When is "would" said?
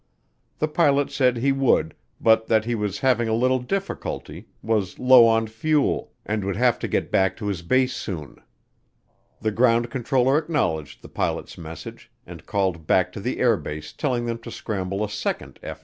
1.51-1.93, 6.43-6.55